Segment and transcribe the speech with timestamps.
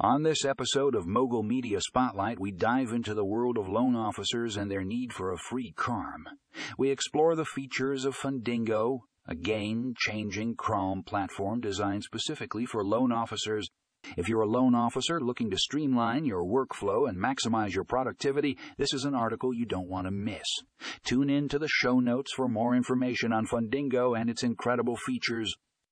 [0.00, 4.58] On this episode of Mogul Media Spotlight, we dive into the world of loan officers
[4.58, 6.24] and their need for a free CRM.
[6.76, 13.10] We explore the features of Fundingo, a game changing CRM platform designed specifically for loan
[13.10, 13.70] officers.
[14.18, 18.92] If you're a loan officer looking to streamline your workflow and maximize your productivity, this
[18.92, 20.46] is an article you don't want to miss.
[21.04, 25.56] Tune in to the show notes for more information on Fundingo and its incredible features.